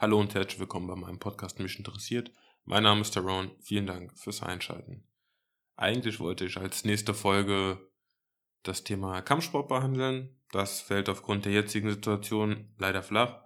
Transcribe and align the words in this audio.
Hallo 0.00 0.20
und 0.20 0.32
herzlich 0.32 0.60
willkommen 0.60 0.86
bei 0.86 0.94
meinem 0.94 1.18
Podcast 1.18 1.58
Mich 1.58 1.76
interessiert. 1.76 2.30
Mein 2.64 2.84
Name 2.84 3.00
ist 3.00 3.14
Tyrone. 3.14 3.50
Vielen 3.58 3.88
Dank 3.88 4.16
fürs 4.16 4.44
Einschalten. 4.44 5.02
Eigentlich 5.74 6.20
wollte 6.20 6.44
ich 6.44 6.56
als 6.56 6.84
nächste 6.84 7.14
Folge 7.14 7.80
das 8.62 8.84
Thema 8.84 9.22
Kampfsport 9.22 9.66
behandeln. 9.66 10.38
Das 10.52 10.80
fällt 10.80 11.08
aufgrund 11.08 11.46
der 11.46 11.52
jetzigen 11.52 11.90
Situation 11.90 12.72
leider 12.78 13.02
flach. 13.02 13.42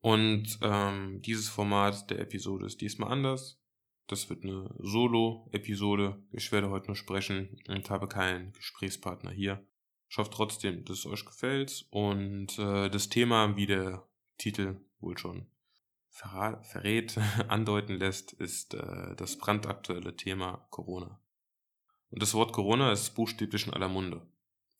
Und 0.00 0.58
ähm, 0.60 1.22
dieses 1.22 1.48
Format 1.48 2.10
der 2.10 2.18
Episode 2.18 2.66
ist 2.66 2.80
diesmal 2.80 3.12
anders. 3.12 3.62
Das 4.08 4.28
wird 4.28 4.42
eine 4.42 4.74
Solo-Episode. 4.80 6.20
Ich 6.32 6.50
werde 6.50 6.70
heute 6.70 6.88
nur 6.88 6.96
sprechen 6.96 7.60
und 7.68 7.90
habe 7.90 8.08
keinen 8.08 8.52
Gesprächspartner 8.54 9.30
hier. 9.30 9.64
Ich 10.08 10.18
hoffe 10.18 10.30
trotzdem, 10.32 10.84
dass 10.84 10.98
es 10.98 11.06
euch 11.06 11.24
gefällt 11.24 11.86
und 11.90 12.58
äh, 12.58 12.90
das 12.90 13.08
Thema, 13.08 13.54
wie 13.56 13.66
der 13.66 14.08
Titel 14.36 14.80
wohl 14.98 15.16
schon 15.16 15.46
verrät, 16.16 17.18
andeuten 17.48 17.96
lässt, 17.96 18.32
ist 18.32 18.74
äh, 18.74 19.14
das 19.16 19.38
brandaktuelle 19.38 20.16
Thema 20.16 20.66
Corona. 20.70 21.20
Und 22.10 22.22
das 22.22 22.34
Wort 22.34 22.52
Corona 22.52 22.92
ist 22.92 23.14
buchstäblich 23.14 23.66
in 23.66 23.72
aller 23.72 23.88
Munde. 23.88 24.26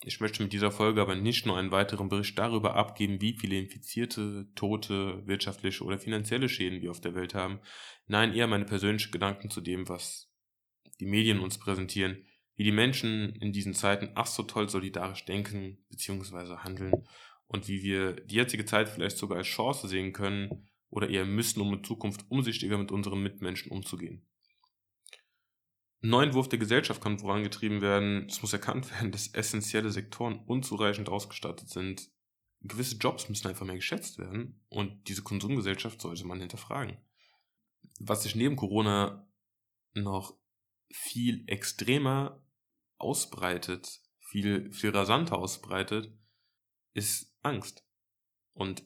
Ich 0.03 0.21
möchte 0.21 0.43
mit 0.43 0.53
dieser 0.53 0.71
Folge 0.71 1.01
aber 1.01 1.15
nicht 1.15 1.47
nur 1.47 1.57
einen 1.57 1.71
weiteren 1.71 2.09
Bericht 2.09 2.39
darüber 2.39 2.77
abgeben, 2.77 3.21
wie 3.21 3.33
viele 3.33 3.59
Infizierte, 3.59 4.47
Tote, 4.55 5.27
wirtschaftliche 5.27 5.85
oder 5.85 5.99
finanzielle 5.99 6.49
Schäden 6.49 6.83
wir 6.83 6.91
auf 6.91 7.01
der 7.01 7.15
Welt 7.15 7.35
haben. 7.35 7.61
Nein, 8.07 8.35
eher 8.35 8.47
meine 8.47 8.67
persönlichen 8.67 9.11
Gedanken 9.11 9.51
zu 9.51 9.61
dem, 9.61 9.89
was 9.89 10.31
die 11.01 11.07
Medien 11.07 11.41
uns 11.41 11.59
präsentieren, 11.59 12.25
wie 12.55 12.65
die 12.65 12.73
Menschen 12.73 13.35
in 13.37 13.53
diesen 13.53 13.75
Zeiten 13.75 14.11
ach 14.15 14.27
so 14.27 14.43
toll 14.43 14.69
solidarisch 14.69 15.25
denken 15.25 15.79
bzw. 15.89 16.59
handeln 16.59 16.93
und 17.47 17.69
wie 17.69 17.83
wir 17.83 18.13
die 18.13 18.37
jetzige 18.37 18.65
Zeit 18.65 18.89
vielleicht 18.89 19.19
sogar 19.19 19.39
als 19.39 19.47
Chance 19.47 19.89
sehen 19.89 20.13
können 20.13 20.69
oder 20.91 21.09
eher 21.09 21.25
müssen, 21.25 21.61
um 21.61 21.75
in 21.75 21.85
Zukunft 21.85 22.25
umsichtiger 22.29 22.79
mit 22.79 22.93
unseren 22.93 23.23
Mitmenschen 23.23 23.73
umzugehen. 23.73 24.27
Ein 26.03 26.11
neuen 26.11 26.35
Wurf 26.35 26.49
der 26.49 26.59
Gesellschaft 26.59 27.03
kann 27.03 27.19
vorangetrieben 27.19 27.81
werden. 27.81 28.27
Es 28.29 28.43
muss 28.43 28.53
erkannt 28.53 28.91
werden, 28.93 29.13
dass 29.13 29.29
essentielle 29.29 29.91
Sektoren 29.91 30.41
unzureichend 30.47 31.09
ausgestattet 31.09 31.69
sind. 31.69 32.11
Gewisse 32.63 32.97
Jobs 32.97 33.29
müssen 33.29 33.49
einfach 33.49 33.67
mehr 33.67 33.77
geschätzt 33.77 34.19
werden 34.19 34.65
und 34.69 35.09
diese 35.09 35.23
Konsumgesellschaft 35.23 36.01
sollte 36.01 36.27
man 36.27 36.41
hinterfragen. 36.41 36.97
Was 38.01 38.23
sich 38.25 38.35
neben 38.35 38.57
Corona 38.57 39.29
noch 39.95 40.37
viel 40.91 41.45
extremer 41.47 42.43
ausbreitet, 42.99 44.01
viel, 44.21 44.73
viel 44.73 44.91
rasanter 44.91 45.39
ausbreitet, 45.39 46.13
ist 46.93 47.37
Angst. 47.43 47.87
Und 48.53 48.85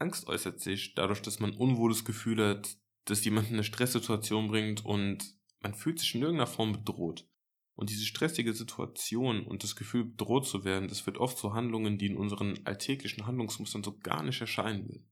Angst 0.00 0.26
äußert 0.26 0.60
sich 0.60 0.94
dadurch, 0.94 1.22
dass 1.22 1.40
man 1.40 1.54
unwohles 1.54 2.04
Gefühl 2.04 2.44
hat, 2.44 2.76
dass 3.04 3.24
jemand 3.24 3.48
in 3.48 3.54
eine 3.54 3.64
Stresssituation 3.64 4.48
bringt 4.48 4.84
und 4.84 5.34
man 5.60 5.74
fühlt 5.74 5.98
sich 5.98 6.14
in 6.14 6.22
irgendeiner 6.22 6.46
Form 6.46 6.72
bedroht. 6.72 7.28
Und 7.74 7.90
diese 7.90 8.04
stressige 8.04 8.52
Situation 8.52 9.46
und 9.46 9.62
das 9.62 9.76
Gefühl, 9.76 10.04
bedroht 10.04 10.46
zu 10.46 10.64
werden, 10.64 10.88
das 10.88 11.06
wird 11.06 11.18
oft 11.18 11.38
zu 11.38 11.54
Handlungen, 11.54 11.98
die 11.98 12.06
in 12.06 12.16
unseren 12.16 12.58
alltäglichen 12.64 13.26
Handlungsmustern 13.26 13.82
so 13.82 13.98
gar 13.98 14.22
nicht 14.22 14.40
erscheinen 14.40 14.88
will. 14.88 15.06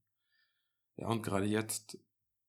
Ja, 0.96 1.08
und 1.08 1.22
gerade 1.22 1.46
jetzt 1.46 1.98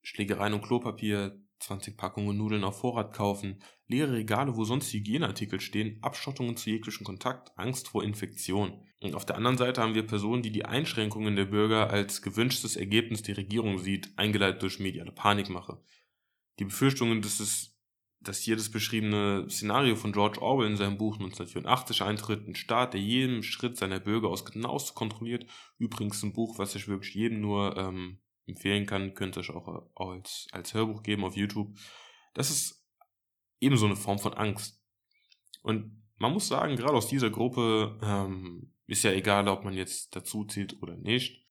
Schlägereien 0.02 0.54
und 0.54 0.62
Klopapier, 0.62 1.42
20 1.60 1.98
Packungen 1.98 2.38
Nudeln 2.38 2.64
auf 2.64 2.80
Vorrat 2.80 3.14
kaufen, 3.14 3.62
leere 3.88 4.14
Regale, 4.14 4.56
wo 4.56 4.64
sonst 4.64 4.92
Hygieneartikel 4.94 5.60
stehen, 5.60 5.98
Abschottungen 6.02 6.58
zu 6.58 6.70
jeglichem 6.70 7.06
Kontakt, 7.06 7.52
Angst 7.58 7.88
vor 7.90 8.04
Infektion. 8.04 8.86
Und 9.02 9.16
auf 9.16 9.26
der 9.26 9.38
anderen 9.38 9.58
Seite 9.58 9.82
haben 9.82 9.96
wir 9.96 10.06
Personen, 10.06 10.42
die 10.42 10.52
die 10.52 10.66
Einschränkungen 10.66 11.36
der 11.36 11.46
Bürger 11.46 11.90
als 11.90 12.22
gewünschtes 12.22 12.76
Ergebnis 12.76 13.22
der 13.24 13.38
Regierung 13.38 13.78
sieht, 13.80 14.12
eingeleitet 14.18 14.62
durch 14.62 14.80
mediale 14.80 15.12
Panikmache. 15.12 15.82
Die 16.60 16.66
Befürchtungen, 16.66 17.22
dass 17.22 17.40
es 17.40 17.80
dass 18.22 18.40
hier 18.40 18.56
das 18.56 18.70
beschriebene 18.70 19.46
Szenario 19.50 19.96
von 19.96 20.12
George 20.12 20.42
Orwell 20.42 20.70
in 20.70 20.78
seinem 20.78 20.98
Buch 20.98 21.16
1984 21.16 22.02
eintritt, 22.02 22.48
ein 22.48 22.56
Staat, 22.56 22.94
der 22.94 23.02
jeden 23.02 23.44
Schritt 23.44 23.78
seiner 23.78 24.00
Bürger 24.00 24.28
aus 24.28 24.46
genauestens 24.46 24.94
kontrolliert. 24.94 25.46
Übrigens 25.78 26.22
ein 26.24 26.34
Buch, 26.34 26.60
was 26.60 26.76
ich 26.76 26.88
wirklich 26.88 27.16
jedem 27.16 27.40
nur 27.40 27.78
ähm, 27.78 28.20
empfehlen 28.50 28.86
kann, 28.86 29.14
könnte 29.14 29.40
ich 29.40 29.50
auch 29.50 29.90
als, 29.96 30.48
als 30.52 30.74
Hörbuch 30.74 31.04
geben 31.04 31.24
auf 31.24 31.36
YouTube. 31.36 31.78
Das 32.34 32.50
ist 32.50 32.86
ebenso 33.60 33.86
eine 33.86 33.96
Form 33.96 34.20
von 34.20 34.34
Angst. 34.34 34.82
Und 35.62 36.04
man 36.18 36.34
muss 36.34 36.48
sagen, 36.48 36.76
gerade 36.76 36.98
aus 36.98 37.08
dieser 37.08 37.30
Gruppe 37.30 37.98
ähm, 38.04 38.74
ist 38.88 39.04
ja 39.04 39.12
egal, 39.12 39.48
ob 39.48 39.64
man 39.64 39.74
jetzt 39.74 40.16
dazu 40.16 40.46
zählt 40.46 40.82
oder 40.82 40.96
nicht. 40.98 41.46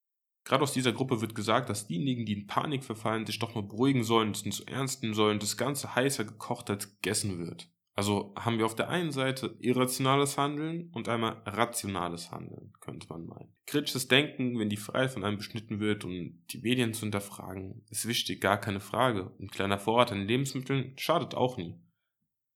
Gerade 0.45 0.63
aus 0.63 0.73
dieser 0.73 0.93
Gruppe 0.93 1.21
wird 1.21 1.35
gesagt, 1.35 1.69
dass 1.69 1.87
diejenigen, 1.87 2.25
die 2.25 2.33
in 2.33 2.47
Panik 2.47 2.85
verfallen, 2.85 3.27
sich 3.27 3.39
doch 3.39 3.55
mal 3.55 3.63
beruhigen 3.63 4.03
sollen, 4.03 4.31
es 4.31 4.45
nicht 4.45 4.57
so 4.57 4.65
ernst 4.65 5.03
nehmen 5.03 5.15
sollen, 5.15 5.39
das 5.39 5.57
Ganze 5.57 5.95
heißer 5.95 6.25
gekocht 6.25 6.71
als 6.71 6.91
gegessen 6.91 7.39
wird. 7.39 7.71
Also 7.99 8.33
haben 8.37 8.59
wir 8.59 8.65
auf 8.65 8.77
der 8.77 8.91
einen 8.91 9.11
Seite 9.11 9.57
irrationales 9.59 10.39
Handeln 10.39 10.89
und 10.93 11.09
einmal 11.09 11.43
rationales 11.45 12.31
Handeln, 12.31 12.73
könnte 12.79 13.09
man 13.09 13.27
meinen. 13.27 13.53
Kritisches 13.67 14.07
Denken, 14.07 14.57
wenn 14.57 14.69
die 14.69 14.77
Freiheit 14.77 15.11
von 15.11 15.25
einem 15.25 15.39
beschnitten 15.39 15.81
wird 15.81 16.05
und 16.05 16.45
die 16.53 16.59
Medien 16.59 16.95
zu 16.95 17.01
hinterfragen, 17.01 17.85
ist 17.91 18.07
wichtig, 18.07 18.41
gar 18.41 18.57
keine 18.57 18.79
Frage. 18.79 19.33
Ein 19.41 19.51
kleiner 19.51 19.81
Vorrat 19.81 20.13
an 20.13 20.29
Lebensmitteln 20.29 20.97
schadet 20.97 21.35
auch 21.35 21.57
nie. 21.57 21.75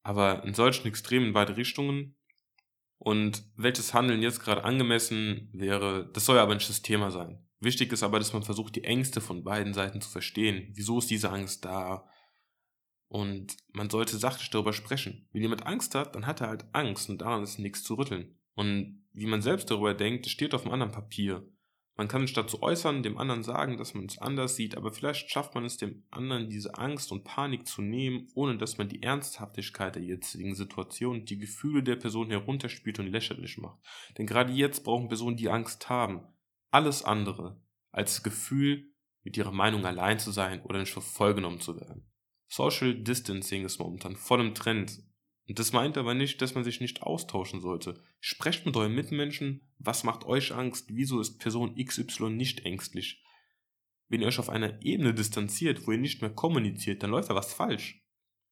Aber 0.05 0.45
in 0.45 0.55
solchen 0.55 0.87
Extremen 0.87 1.27
in 1.27 1.33
beide 1.33 1.57
Richtungen 1.57 2.15
und 2.99 3.43
welches 3.57 3.95
Handeln 3.95 4.23
jetzt 4.23 4.45
gerade 4.45 4.63
angemessen 4.63 5.51
wäre, 5.53 6.09
das 6.13 6.25
soll 6.25 6.39
aber 6.39 6.55
nicht 6.55 6.69
das 6.69 6.83
Thema 6.83 7.11
sein. 7.11 7.45
Wichtig 7.59 7.93
ist 7.93 8.05
aber, 8.05 8.21
dass 8.21 8.33
man 8.33 8.45
versucht, 8.45 8.77
die 8.77 8.85
Ängste 8.85 9.21
von 9.21 9.43
beiden 9.43 9.75
Seiten 9.75 10.01
zu 10.01 10.09
verstehen. 10.09 10.71
Wieso 10.77 11.01
ist 11.01 11.11
diese 11.11 11.31
Angst 11.31 11.65
da? 11.65 12.09
Und 13.13 13.59
man 13.73 13.91
sollte 13.91 14.17
sachlich 14.17 14.49
darüber 14.49 14.73
sprechen. 14.73 15.29
Wenn 15.33 15.43
jemand 15.43 15.67
Angst 15.67 15.95
hat, 15.95 16.15
dann 16.15 16.27
hat 16.27 16.41
er 16.41 16.49
halt 16.49 16.65
Angst 16.73 17.11
und 17.11 17.21
daran 17.21 17.43
ist 17.43 17.59
nichts 17.59 17.85
zu 17.85 17.93
rütteln. 17.93 18.39
Und 18.55 19.05
wie 19.13 19.27
man 19.27 19.43
selbst 19.43 19.71
darüber 19.71 19.93
denkt, 19.93 20.29
steht 20.29 20.55
auf 20.55 20.63
einem 20.63 20.73
anderen 20.73 20.93
Papier. 20.93 21.47
Man 21.95 22.09
kann 22.09 22.27
statt 22.27 22.49
zu 22.49 22.63
äußern, 22.63 23.03
dem 23.03 23.19
anderen 23.19 23.43
sagen, 23.43 23.77
dass 23.77 23.93
man 23.93 24.07
es 24.07 24.17
anders 24.17 24.57
sieht, 24.57 24.79
aber 24.79 24.95
vielleicht 24.95 25.31
schafft 25.31 25.55
man 25.55 25.67
es 25.67 25.77
dem 25.77 26.05
anderen, 26.11 26.49
diese 26.49 26.79
Angst 26.79 27.13
und 27.13 27.23
Panik 27.23 27.67
zu 27.67 27.83
nehmen, 27.83 28.29
ohne 28.35 28.57
dass 28.57 28.79
man 28.79 28.89
die 28.89 29.03
Ernsthaftigkeit 29.03 29.95
der 29.95 30.03
jetzigen 30.03 30.55
Situation, 30.55 31.27
die 31.27 31.37
Gefühle 31.37 31.83
der 31.83 31.97
Person 31.97 32.31
herunterspielt 32.31 32.99
und 32.99 33.09
lächerlich 33.09 33.59
macht. 33.59 33.79
Denn 34.17 34.27
gerade 34.27 34.55
jetzt 34.55 34.85
brauchen 34.85 35.09
Personen, 35.09 35.37
die 35.37 35.51
Angst 35.51 35.91
haben, 35.91 36.23
alles 36.71 37.05
andere 37.05 37.61
als 37.91 38.15
das 38.15 38.23
Gefühl, 38.23 38.91
mit 39.23 39.37
ihrer 39.37 39.53
Meinung 39.53 39.85
allein 39.85 40.19
zu 40.19 40.31
sein 40.31 40.63
oder 40.63 40.79
nicht 40.79 40.95
für 40.95 41.03
voll 41.03 41.35
zu 41.61 41.77
werden. 41.77 42.11
Social 42.55 42.95
Distancing 42.95 43.65
ist 43.65 43.79
momentan 43.79 44.15
voll 44.15 44.43
im 44.43 44.55
Trend. 44.55 45.03
Und 45.49 45.59
das 45.59 45.73
meint 45.73 45.97
aber 45.97 46.13
nicht, 46.13 46.43
dass 46.43 46.55
man 46.55 46.65
sich 46.65 46.83
nicht 46.83 47.03
austauschen 47.03 47.63
sollte. 47.63 48.05
Sprecht 48.21 48.67
mit 48.67 48.77
euren 48.77 48.95
Mitmenschen, 48.95 49.73
was 49.79 50.05
macht 50.05 50.27
euch 50.27 50.53
Angst, 50.53 50.89
wieso 50.91 51.19
ist 51.19 51.39
Person 51.39 51.75
XY 51.83 52.29
nicht 52.29 52.67
ängstlich. 52.67 53.25
Wenn 54.09 54.21
ihr 54.21 54.27
euch 54.27 54.39
auf 54.39 54.51
einer 54.51 54.83
Ebene 54.83 55.15
distanziert, 55.15 55.87
wo 55.87 55.93
ihr 55.93 55.99
nicht 55.99 56.21
mehr 56.21 56.29
kommuniziert, 56.29 57.03
dann 57.03 57.13
läuft 57.13 57.31
da 57.31 57.35
was 57.35 57.55
falsch. 57.55 58.05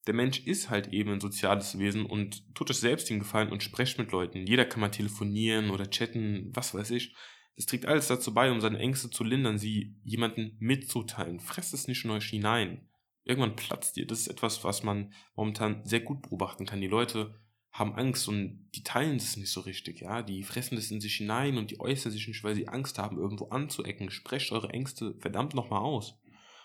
Der 0.06 0.14
Mensch 0.14 0.46
ist 0.46 0.70
halt 0.70 0.94
eben 0.94 1.10
ein 1.10 1.20
soziales 1.20 1.78
Wesen 1.78 2.06
und 2.06 2.54
tut 2.54 2.70
euch 2.70 2.78
selbst 2.78 3.10
den 3.10 3.18
Gefallen 3.18 3.52
und 3.52 3.62
sprecht 3.62 3.98
mit 3.98 4.12
Leuten. 4.12 4.46
Jeder 4.46 4.64
kann 4.64 4.80
mal 4.80 4.88
telefonieren 4.88 5.68
oder 5.68 5.90
chatten, 5.90 6.48
was 6.54 6.72
weiß 6.72 6.92
ich. 6.92 7.14
Es 7.54 7.66
trägt 7.66 7.84
alles 7.84 8.08
dazu 8.08 8.32
bei, 8.32 8.50
um 8.50 8.62
seine 8.62 8.78
Ängste 8.78 9.10
zu 9.10 9.24
lindern, 9.24 9.58
sie 9.58 9.94
jemanden 10.04 10.56
mitzuteilen. 10.58 11.38
Fresst 11.38 11.74
es 11.74 11.86
nicht 11.86 12.06
in 12.06 12.12
euch 12.12 12.30
hinein 12.30 12.86
irgendwann 13.30 13.56
platzt 13.56 13.96
dir. 13.96 14.06
Das 14.06 14.20
ist 14.20 14.28
etwas, 14.28 14.64
was 14.64 14.82
man 14.82 15.12
momentan 15.34 15.84
sehr 15.84 16.00
gut 16.00 16.22
beobachten 16.22 16.66
kann. 16.66 16.80
Die 16.80 16.86
Leute 16.86 17.34
haben 17.72 17.94
Angst 17.94 18.28
und 18.28 18.68
die 18.74 18.82
teilen 18.82 19.18
das 19.18 19.36
nicht 19.36 19.52
so 19.52 19.60
richtig, 19.60 20.00
ja. 20.00 20.22
Die 20.22 20.42
fressen 20.42 20.76
das 20.76 20.90
in 20.90 21.00
sich 21.00 21.16
hinein 21.16 21.56
und 21.56 21.70
die 21.70 21.80
äußern 21.80 22.12
sich 22.12 22.26
nicht, 22.26 22.42
weil 22.42 22.54
sie 22.54 22.68
Angst 22.68 22.98
haben, 22.98 23.18
irgendwo 23.18 23.46
anzuecken. 23.48 24.10
Sprecht 24.10 24.52
eure 24.52 24.70
Ängste 24.70 25.14
verdammt 25.20 25.54
nochmal 25.54 25.80
aus. 25.80 26.18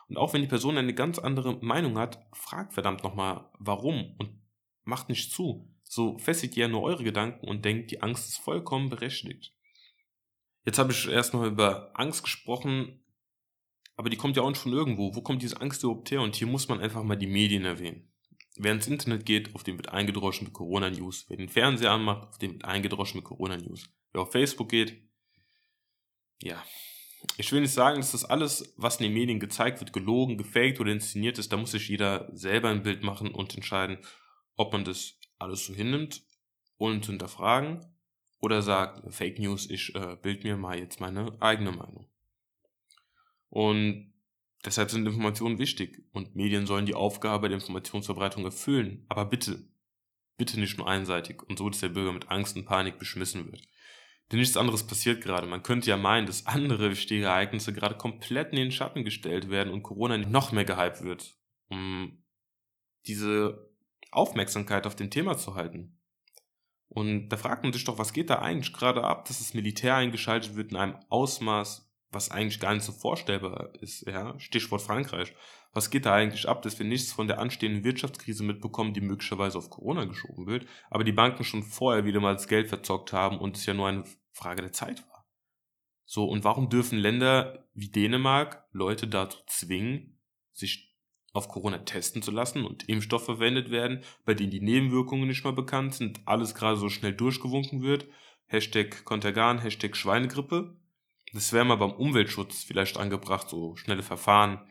Und 0.07 0.17
auch 0.17 0.33
wenn 0.33 0.41
die 0.41 0.47
Person 0.47 0.77
eine 0.77 0.93
ganz 0.93 1.19
andere 1.19 1.57
Meinung 1.63 1.97
hat, 1.97 2.19
fragt 2.33 2.73
verdammt 2.73 3.03
nochmal, 3.03 3.49
warum 3.59 4.15
und 4.17 4.39
macht 4.83 5.09
nicht 5.09 5.31
zu. 5.31 5.71
So 5.83 6.17
festigt 6.17 6.57
ihr 6.57 6.67
nur 6.67 6.81
eure 6.81 7.03
Gedanken 7.03 7.47
und 7.47 7.65
denkt, 7.65 7.91
die 7.91 8.01
Angst 8.01 8.29
ist 8.29 8.37
vollkommen 8.37 8.89
berechtigt. 8.89 9.53
Jetzt 10.63 10.79
habe 10.79 10.91
ich 10.91 11.07
erstmal 11.07 11.47
über 11.47 11.91
Angst 11.93 12.23
gesprochen, 12.23 13.04
aber 13.95 14.09
die 14.09 14.17
kommt 14.17 14.35
ja 14.37 14.43
auch 14.43 14.49
nicht 14.49 14.61
von 14.61 14.73
irgendwo. 14.73 15.15
Wo 15.15 15.21
kommt 15.21 15.41
diese 15.41 15.61
Angst 15.61 15.83
überhaupt 15.83 16.11
her? 16.11 16.21
Und 16.21 16.35
hier 16.35 16.47
muss 16.47 16.67
man 16.67 16.79
einfach 16.79 17.03
mal 17.03 17.15
die 17.15 17.27
Medien 17.27 17.65
erwähnen. 17.65 18.11
Wer 18.57 18.71
ins 18.71 18.87
Internet 18.87 19.25
geht, 19.25 19.53
auf 19.55 19.63
dem 19.63 19.77
wird 19.77 19.89
eingedroschen 19.89 20.45
mit 20.45 20.53
Corona-News. 20.53 21.25
Wer 21.27 21.37
den 21.37 21.49
Fernseher 21.49 21.91
anmacht, 21.91 22.29
auf 22.29 22.37
dem 22.37 22.53
wird 22.53 22.65
eingedroschen 22.65 23.17
mit 23.17 23.25
Corona-News. 23.25 23.89
Wer 24.13 24.21
auf 24.21 24.31
Facebook 24.31 24.69
geht, 24.69 25.05
ja. 26.41 26.63
Ich 27.37 27.51
will 27.51 27.61
nicht 27.61 27.73
sagen, 27.73 27.97
dass 27.97 28.11
das 28.11 28.25
alles, 28.25 28.73
was 28.77 28.97
in 28.97 29.03
den 29.03 29.13
Medien 29.13 29.39
gezeigt 29.39 29.79
wird, 29.79 29.93
gelogen, 29.93 30.37
gefaked 30.37 30.79
oder 30.79 30.91
inszeniert 30.91 31.39
ist. 31.39 31.51
Da 31.51 31.57
muss 31.57 31.71
sich 31.71 31.89
jeder 31.89 32.29
selber 32.33 32.69
ein 32.69 32.83
Bild 32.83 33.03
machen 33.03 33.33
und 33.33 33.55
entscheiden, 33.55 33.97
ob 34.55 34.71
man 34.73 34.85
das 34.85 35.19
alles 35.39 35.65
so 35.65 35.73
hinnimmt, 35.73 36.21
zu 36.77 37.11
hinterfragen, 37.11 37.85
oder 38.41 38.61
sagt, 38.61 39.11
Fake 39.11 39.39
News, 39.39 39.69
ich 39.69 39.95
äh, 39.95 40.17
bild 40.21 40.43
mir 40.43 40.55
mal 40.55 40.77
jetzt 40.77 40.99
meine 40.99 41.35
eigene 41.41 41.71
Meinung. 41.71 42.07
Und 43.49 44.13
Deshalb 44.65 44.89
sind 44.89 45.05
Informationen 45.05 45.59
wichtig 45.59 46.03
und 46.11 46.35
Medien 46.35 46.65
sollen 46.65 46.87
die 46.87 46.95
Aufgabe 46.95 47.49
der 47.49 47.59
Informationsverbreitung 47.59 48.45
erfüllen. 48.45 49.05
Aber 49.09 49.25
bitte, 49.25 49.63
bitte 50.37 50.59
nicht 50.59 50.77
nur 50.77 50.87
einseitig 50.87 51.43
und 51.43 51.59
so, 51.59 51.69
dass 51.69 51.81
der 51.81 51.89
Bürger 51.89 52.11
mit 52.11 52.29
Angst 52.29 52.55
und 52.55 52.65
Panik 52.65 52.97
beschmissen 52.97 53.45
wird. 53.51 53.61
Denn 54.31 54.39
nichts 54.39 54.57
anderes 54.57 54.87
passiert 54.87 55.23
gerade. 55.23 55.45
Man 55.45 55.61
könnte 55.61 55.89
ja 55.89 55.97
meinen, 55.97 56.25
dass 56.25 56.47
andere 56.47 56.89
wichtige 56.89 57.25
Ereignisse 57.25 57.73
gerade 57.73 57.95
komplett 57.95 58.51
in 58.51 58.57
den 58.57 58.71
Schatten 58.71 59.05
gestellt 59.05 59.51
werden 59.51 59.71
und 59.71 59.83
Corona 59.83 60.17
noch 60.17 60.51
mehr 60.51 60.65
gehypt 60.65 61.03
wird, 61.03 61.35
um 61.69 62.23
diese 63.05 63.69
Aufmerksamkeit 64.09 64.87
auf 64.87 64.95
dem 64.95 65.11
Thema 65.11 65.37
zu 65.37 65.53
halten. 65.53 65.99
Und 66.87 67.29
da 67.29 67.37
fragt 67.37 67.63
man 67.63 67.73
sich 67.73 67.83
doch, 67.83 67.99
was 67.99 68.13
geht 68.13 68.31
da 68.31 68.39
eigentlich 68.39 68.73
gerade 68.73 69.03
ab, 69.03 69.25
dass 69.25 69.39
das 69.39 69.53
Militär 69.53 69.95
eingeschaltet 69.95 70.55
wird 70.55 70.71
in 70.71 70.77
einem 70.77 70.97
Ausmaß, 71.09 71.84
was 72.15 72.31
eigentlich 72.31 72.59
gar 72.59 72.73
nicht 72.73 72.83
so 72.83 72.91
vorstellbar 72.91 73.69
ist, 73.81 74.07
ja. 74.07 74.39
Stichwort 74.39 74.81
Frankreich. 74.81 75.33
Was 75.73 75.89
geht 75.89 76.05
da 76.05 76.15
eigentlich 76.15 76.47
ab, 76.47 76.61
dass 76.61 76.79
wir 76.79 76.85
nichts 76.85 77.11
von 77.11 77.27
der 77.27 77.39
anstehenden 77.39 77.83
Wirtschaftskrise 77.83 78.43
mitbekommen, 78.43 78.93
die 78.93 79.01
möglicherweise 79.01 79.57
auf 79.57 79.69
Corona 79.69 80.05
geschoben 80.05 80.47
wird, 80.47 80.65
aber 80.89 81.03
die 81.03 81.11
Banken 81.11 81.43
schon 81.43 81.63
vorher 81.63 82.05
wieder 82.05 82.21
mal 82.21 82.33
das 82.33 82.47
Geld 82.47 82.69
verzockt 82.69 83.13
haben 83.13 83.37
und 83.37 83.57
es 83.57 83.65
ja 83.65 83.73
nur 83.73 83.87
eine 83.87 84.05
Frage 84.31 84.61
der 84.61 84.71
Zeit 84.71 85.05
war. 85.09 85.27
So, 86.05 86.25
und 86.25 86.43
warum 86.43 86.69
dürfen 86.69 86.97
Länder 86.97 87.67
wie 87.73 87.89
Dänemark 87.89 88.65
Leute 88.71 89.07
dazu 89.07 89.39
zwingen, 89.47 90.19
sich 90.53 90.95
auf 91.33 91.49
Corona 91.49 91.79
testen 91.79 92.21
zu 92.21 92.31
lassen 92.31 92.63
und 92.63 92.87
Impfstoff 92.87 93.25
verwendet 93.25 93.69
werden, 93.69 94.01
bei 94.23 94.33
denen 94.33 94.51
die 94.51 94.61
Nebenwirkungen 94.61 95.27
nicht 95.27 95.43
mal 95.43 95.51
bekannt 95.51 95.93
sind, 95.93 96.21
alles 96.25 96.55
gerade 96.55 96.77
so 96.77 96.87
schnell 96.87 97.13
durchgewunken 97.13 97.81
wird. 97.81 98.07
Hashtag 98.45 99.03
Kontergan, 99.03 99.59
Hashtag 99.59 99.97
Schweinegrippe. 99.97 100.77
Das 101.35 101.51
wäre 101.51 101.65
mal 101.65 101.75
beim 101.75 101.91
Umweltschutz 101.91 102.63
vielleicht 102.63 102.95
angebracht, 102.95 103.49
so 103.49 103.75
schnelle 103.75 104.03
Verfahren. 104.03 104.61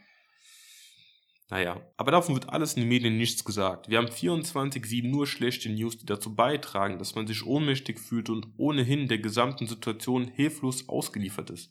Naja, 1.50 1.86
aber 1.98 2.10
davon 2.10 2.34
wird 2.34 2.48
alles 2.48 2.72
in 2.72 2.80
den 2.80 2.88
Medien 2.88 3.18
nichts 3.18 3.44
gesagt. 3.44 3.90
Wir 3.90 3.98
haben 3.98 4.06
24-7 4.06 5.10
nur 5.10 5.26
schlechte 5.26 5.68
News, 5.68 5.98
die 5.98 6.06
dazu 6.06 6.34
beitragen, 6.34 6.98
dass 6.98 7.14
man 7.14 7.26
sich 7.26 7.44
ohnmächtig 7.44 8.00
fühlt 8.00 8.30
und 8.30 8.48
ohnehin 8.56 9.08
der 9.08 9.18
gesamten 9.18 9.66
Situation 9.66 10.26
hilflos 10.26 10.88
ausgeliefert 10.88 11.50
ist. 11.50 11.70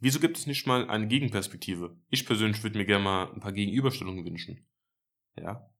Wieso 0.00 0.18
gibt 0.18 0.38
es 0.38 0.46
nicht 0.46 0.66
mal 0.66 0.88
eine 0.88 1.08
Gegenperspektive? 1.08 1.94
Ich 2.08 2.24
persönlich 2.24 2.62
würde 2.62 2.78
mir 2.78 2.86
gerne 2.86 3.04
mal 3.04 3.30
ein 3.34 3.40
paar 3.40 3.52
Gegenüberstellungen 3.52 4.24
wünschen. 4.24 4.66
Ja. 5.36 5.70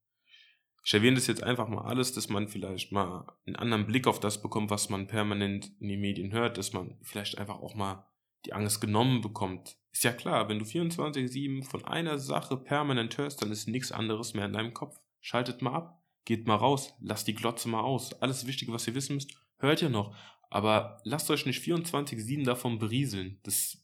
Ich 0.84 0.93
erwähne 0.93 1.14
das 1.14 1.26
jetzt 1.26 1.43
einfach 1.43 1.69
mal 1.69 1.87
alles, 1.87 2.12
dass 2.12 2.28
man 2.28 2.49
vielleicht 2.49 2.93
mal 2.93 3.26
einen 3.46 3.56
anderen 3.56 3.87
Blick 3.87 4.06
auf 4.06 4.20
das 4.20 4.43
bekommt, 4.43 4.69
was 4.69 4.90
man 4.90 5.06
permanent 5.06 5.72
in 5.81 5.88
den 5.88 6.02
Medien 6.02 6.32
hört, 6.32 6.58
dass 6.58 6.75
man 6.75 6.99
vielleicht 7.00 7.38
einfach 7.38 7.60
auch 7.60 7.75
mal 7.75 8.12
die 8.44 8.52
Angst 8.52 8.80
genommen 8.80 9.20
bekommt. 9.20 9.76
Ist 9.92 10.04
ja 10.04 10.12
klar, 10.12 10.48
wenn 10.48 10.58
du 10.58 10.64
24-7 10.64 11.64
von 11.64 11.84
einer 11.84 12.18
Sache 12.18 12.56
permanent 12.56 13.18
hörst, 13.18 13.42
dann 13.42 13.50
ist 13.50 13.68
nichts 13.68 13.92
anderes 13.92 14.34
mehr 14.34 14.46
in 14.46 14.52
deinem 14.52 14.74
Kopf. 14.74 14.98
Schaltet 15.20 15.62
mal 15.62 15.74
ab, 15.74 16.02
geht 16.24 16.46
mal 16.46 16.56
raus, 16.56 16.94
lasst 17.00 17.28
die 17.28 17.34
Glotze 17.34 17.68
mal 17.68 17.80
aus. 17.80 18.14
Alles 18.14 18.46
Wichtige, 18.46 18.72
was 18.72 18.86
ihr 18.86 18.94
wissen 18.94 19.14
müsst, 19.14 19.34
hört 19.58 19.82
ihr 19.82 19.90
noch. 19.90 20.16
Aber 20.50 21.00
lasst 21.04 21.30
euch 21.30 21.46
nicht 21.46 21.62
24-7 21.62 22.44
davon 22.44 22.78
berieseln. 22.78 23.40
Das 23.42 23.78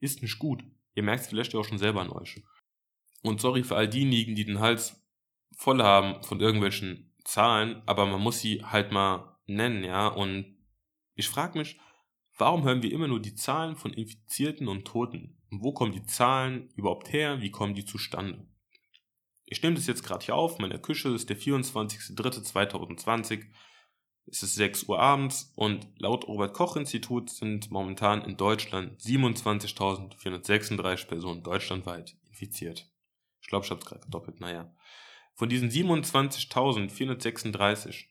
ist 0.00 0.22
nicht 0.22 0.38
gut. 0.38 0.64
Ihr 0.94 1.02
merkt 1.02 1.22
es 1.22 1.28
vielleicht 1.28 1.54
auch 1.54 1.64
schon 1.64 1.78
selber 1.78 2.00
an 2.00 2.10
euch. 2.10 2.42
Und 3.22 3.40
sorry 3.40 3.62
für 3.62 3.76
all 3.76 3.88
diejenigen, 3.88 4.34
die 4.34 4.44
den 4.44 4.60
Hals 4.60 5.04
voll 5.56 5.82
haben 5.82 6.22
von 6.22 6.40
irgendwelchen 6.40 7.12
Zahlen, 7.24 7.82
aber 7.86 8.06
man 8.06 8.20
muss 8.20 8.40
sie 8.40 8.64
halt 8.64 8.92
mal 8.92 9.36
nennen, 9.46 9.84
ja. 9.84 10.08
Und 10.08 10.56
ich 11.14 11.28
frage 11.28 11.58
mich, 11.58 11.78
warum 12.38 12.64
hören 12.64 12.82
wir 12.82 12.92
immer 12.92 13.08
nur 13.08 13.20
die 13.20 13.34
Zahlen 13.34 13.76
von 13.76 13.92
Infizierten 13.92 14.68
und 14.68 14.86
Toten? 14.86 15.36
Und 15.50 15.62
wo 15.62 15.72
kommen 15.72 15.92
die 15.92 16.04
Zahlen 16.04 16.70
überhaupt 16.76 17.12
her? 17.12 17.40
Wie 17.40 17.50
kommen 17.50 17.74
die 17.74 17.84
zustande? 17.84 18.46
Ich 19.44 19.62
nehme 19.62 19.74
das 19.76 19.86
jetzt 19.86 20.04
gerade 20.04 20.24
hier 20.24 20.34
auf. 20.34 20.58
Meine 20.58 20.78
Küche 20.78 21.08
ist 21.08 21.30
der 21.30 21.38
24.03.2020. 21.38 23.46
Es 24.26 24.42
ist 24.42 24.56
6 24.56 24.84
Uhr 24.84 25.00
abends 25.00 25.54
und 25.56 25.88
laut 25.96 26.28
Robert 26.28 26.52
Koch 26.52 26.76
Institut 26.76 27.30
sind 27.30 27.70
momentan 27.70 28.20
in 28.22 28.36
Deutschland 28.36 29.00
27.436 29.00 31.06
Personen 31.06 31.42
deutschlandweit 31.42 32.14
infiziert. 32.28 32.92
Ich 33.40 33.48
glaube, 33.48 33.64
ich 33.64 33.70
habe 33.70 33.80
es 33.80 33.86
gerade 33.86 34.02
gedoppelt, 34.02 34.40
naja. 34.40 34.70
Von 35.34 35.48
diesen 35.48 35.70
27.436 35.70 38.04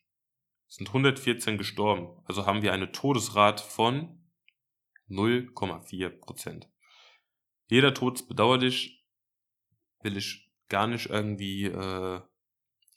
sind 0.68 0.88
114 0.88 1.58
gestorben. 1.58 2.22
Also 2.26 2.46
haben 2.46 2.62
wir 2.62 2.74
eine 2.74 2.92
Todesrate 2.92 3.64
von 3.64 4.22
0,4 5.10 6.10
Prozent. 6.10 6.70
Jeder 7.68 7.94
Tod 7.94 8.20
ist 8.20 8.28
bedauerlich, 8.28 9.06
will 10.02 10.18
ich 10.18 10.50
gar 10.70 10.88
nicht 10.88 11.08
irgendwie 11.10 11.66
äh, 11.66 12.22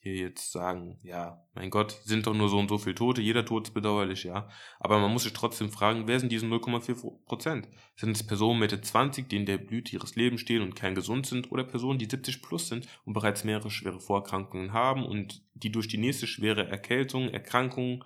hier 0.02 0.14
jetzt 0.14 0.50
sagen, 0.50 0.98
ja, 1.02 1.46
mein 1.52 1.68
Gott, 1.68 1.92
sind 2.04 2.26
doch 2.26 2.32
nur 2.34 2.48
so 2.48 2.58
und 2.58 2.68
so 2.68 2.78
viele 2.78 2.94
Tote, 2.94 3.20
jeder 3.20 3.44
Tod 3.44 3.68
ist 3.68 3.74
bedauerlich, 3.74 4.24
ja. 4.24 4.48
Aber 4.78 4.98
man 4.98 5.12
muss 5.12 5.24
sich 5.24 5.34
trotzdem 5.34 5.70
fragen, 5.70 6.08
wer 6.08 6.18
sind 6.18 6.32
diese 6.32 6.46
0,4 6.46 7.24
Prozent? 7.26 7.68
Sind 7.96 8.16
es 8.16 8.26
Personen 8.26 8.60
Mitte 8.60 8.80
20, 8.80 9.28
die 9.28 9.36
in 9.36 9.44
der 9.44 9.58
Blüte 9.58 9.92
ihres 9.92 10.16
Lebens 10.16 10.40
stehen 10.40 10.62
und 10.62 10.74
kerngesund 10.74 11.26
sind, 11.26 11.52
oder 11.52 11.64
Personen, 11.64 11.98
die 11.98 12.08
70 12.08 12.40
plus 12.40 12.68
sind 12.68 12.88
und 13.04 13.12
bereits 13.12 13.44
mehrere 13.44 13.70
schwere 13.70 14.00
Vorerkrankungen 14.00 14.72
haben 14.72 15.04
und 15.04 15.44
die 15.52 15.70
durch 15.70 15.88
die 15.88 15.98
nächste 15.98 16.26
schwere 16.26 16.66
Erkältung, 16.66 17.28
Erkrankung, 17.28 18.02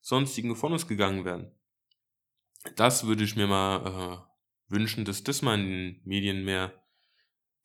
sonstigen 0.00 0.56
von 0.56 0.72
uns 0.72 0.88
gegangen 0.88 1.26
werden? 1.26 1.52
Das 2.76 3.06
würde 3.06 3.24
ich 3.24 3.36
mir 3.36 3.46
mal 3.46 4.24
äh, 4.70 4.72
wünschen, 4.72 5.04
dass 5.04 5.24
das 5.24 5.42
mal 5.42 5.60
in 5.60 5.68
den 5.68 6.00
Medien 6.04 6.42
mehr 6.42 6.72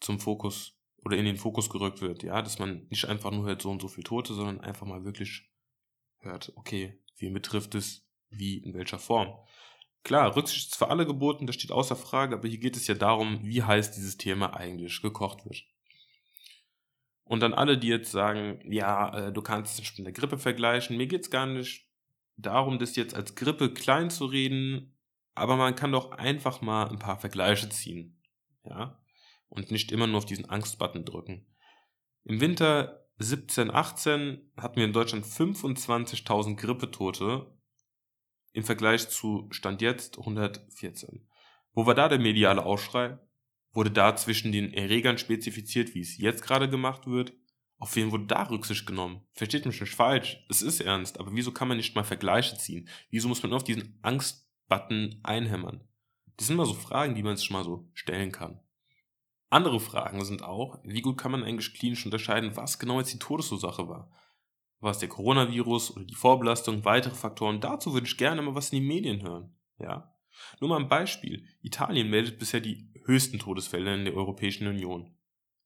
zum 0.02 0.20
Fokus 0.20 0.79
oder 1.04 1.18
in 1.18 1.26
den 1.26 1.38
Fokus 1.38 1.70
gerückt 1.70 2.02
wird, 2.02 2.24
ja, 2.24 2.42
dass 2.42 2.60
man 2.60 2.88
nicht 2.90 3.06
einfach 3.06 3.32
nur 3.32 3.46
hört 3.46 3.62
so 3.62 3.72
und 3.72 3.82
so 3.82 3.88
viel 3.88 4.04
Tote, 4.04 4.34
sondern 4.34 4.62
einfach 4.62 4.86
mal 4.86 5.06
wirklich 5.06 5.50
hört, 6.20 6.52
okay, 6.56 7.00
wen 7.18 7.34
betrifft 7.34 7.76
es, 7.76 8.06
wie, 8.30 8.58
in 8.58 8.74
welcher 8.74 9.00
Form. 9.00 9.34
Klar, 10.04 10.36
Rücksicht 10.36 10.70
ist 10.70 10.78
für 10.78 10.90
alle 10.90 11.06
geboten, 11.06 11.46
das 11.46 11.56
steht 11.56 11.72
außer 11.72 11.96
Frage, 11.96 12.36
aber 12.36 12.48
hier 12.48 12.60
geht 12.60 12.78
es 12.78 12.88
ja 12.88 12.96
darum, 12.96 13.40
wie 13.44 13.64
heiß 13.64 13.92
dieses 13.92 14.18
Thema 14.18 14.56
eigentlich 14.56 15.02
gekocht 15.02 15.46
wird. 15.46 15.64
Und 17.26 17.42
dann 17.42 17.54
alle, 17.54 17.78
die 17.78 17.90
jetzt 17.90 18.12
sagen, 18.12 18.60
ja, 18.72 19.28
äh, 19.28 19.34
du 19.34 19.42
kannst 19.42 19.80
es 19.80 19.98
mit 19.98 20.06
der 20.08 20.14
Grippe 20.14 20.38
vergleichen, 20.38 20.98
mir 20.98 21.08
geht 21.08 21.22
es 21.22 21.30
gar 21.30 21.46
nicht 21.46 21.88
darum, 22.38 22.80
das 22.80 22.96
jetzt 22.96 23.14
als 23.14 23.36
Grippe 23.36 23.74
klein 23.74 24.10
zu 24.10 24.26
reden, 24.26 24.96
aber 25.36 25.56
man 25.56 25.76
kann 25.76 25.92
doch 25.92 26.12
einfach 26.12 26.62
mal 26.62 26.90
ein 26.90 27.00
paar 27.00 27.20
Vergleiche 27.20 27.70
ziehen. 27.70 28.18
Ja, 28.64 29.00
und 29.50 29.72
nicht 29.72 29.92
immer 29.92 30.08
nur 30.08 30.20
auf 30.20 30.26
diesen 30.26 30.50
Angstbutton 30.50 31.06
drücken. 31.06 31.46
Im 32.24 32.42
Winter 32.42 33.08
17, 33.18 33.70
18 33.70 34.52
hatten 34.56 34.78
wir 34.78 34.86
in 34.86 34.94
Deutschland 34.94 35.26
25.000 35.26 36.56
Grippetote 36.56 37.54
im 38.54 38.64
Vergleich 38.64 39.10
zu 39.10 39.48
Stand 39.52 39.82
jetzt 39.82 40.18
114. 40.18 41.28
Wo 41.74 41.86
war 41.86 41.96
da 41.96 42.08
der 42.08 42.20
mediale 42.20 42.66
Aufschrei? 42.66 43.20
Wurde 43.72 43.92
da 43.92 44.16
zwischen 44.16 44.52
den 44.52 44.74
Erregern 44.74 45.18
spezifiziert, 45.18 45.94
wie 45.94 46.02
es 46.02 46.18
jetzt 46.18 46.44
gerade 46.44 46.70
gemacht 46.70 47.06
wird? 47.06 47.34
Auf 47.78 47.96
wen 47.96 48.12
wurde 48.12 48.26
da 48.26 48.44
Rücksicht 48.44 48.86
genommen? 48.86 49.22
Versteht 49.34 49.66
mich 49.66 49.80
nicht 49.80 49.96
falsch, 49.96 50.44
es 50.50 50.62
ist 50.62 50.82
ernst, 50.82 51.20
aber 51.20 51.34
wieso 51.34 51.52
kann 51.52 51.68
man 51.68 51.78
nicht 51.78 51.96
mal 51.96 52.04
Vergleiche 52.04 52.58
ziehen? 52.58 52.90
Wieso 53.10 53.30
muss 53.30 53.42
man 53.42 53.52
nur 53.52 53.58
auf 53.58 53.64
diesen 53.64 54.00
Angstbutton 54.02 55.20
einhämmern? 55.24 55.88
Das 56.36 56.48
sind 56.48 56.58
mal 56.58 56.66
so 56.66 56.74
Fragen, 56.74 57.16
die 57.16 57.24
man 57.24 57.38
sich 57.38 57.50
mal 57.52 57.64
so 57.64 57.90
stellen 57.94 58.32
kann. 58.32 58.60
Andere 59.50 59.80
Fragen 59.80 60.24
sind 60.24 60.44
auch, 60.44 60.80
wie 60.84 61.02
gut 61.02 61.18
kann 61.18 61.32
man 61.32 61.44
eigentlich 61.44 61.74
klinisch 61.74 62.06
unterscheiden, 62.06 62.56
was 62.56 62.78
genau 62.78 63.00
jetzt 63.00 63.14
die 63.14 63.20
Todesursache 63.20 63.88
war? 63.88 64.12
War 64.80 64.92
es 64.92 65.00
der 65.00 65.10
Coronavirus 65.10 65.96
oder 65.96 66.06
die 66.06 66.16
Vorbelastung, 66.16 66.86
weitere 66.86 67.16
Faktoren? 67.16 67.60
Dazu 67.60 67.94
würde 67.94 68.08
ich 68.08 68.18
gerne 68.18 68.42
mal 68.42 68.56
was 68.56 68.72
in 68.72 68.80
die 68.80 68.88
Medien 68.88 69.24
hören. 69.24 69.58
Ja? 69.80 70.16
Nur 70.60 70.70
mal 70.70 70.80
ein 70.80 70.88
Beispiel. 70.88 71.48
Italien 71.62 72.10
meldet 72.10 72.40
bisher 72.40 72.62
die 72.62 72.94
höchsten 73.06 73.40
Todesfälle 73.40 73.96
in 73.96 74.06
der 74.06 74.16
Europäischen 74.16 74.68
Union. 74.68 75.18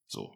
So. 0.08 0.36